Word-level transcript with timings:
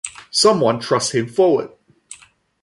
Someone 0.31 0.81
thrust 0.81 1.13
him 1.13 1.27
forward. 1.27 1.69